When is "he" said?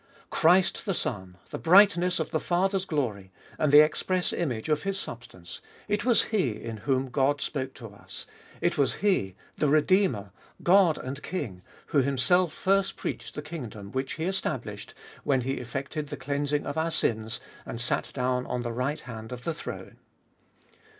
6.23-6.53, 8.95-9.35, 14.13-14.25, 15.41-15.59